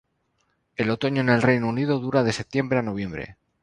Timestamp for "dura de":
1.99-2.33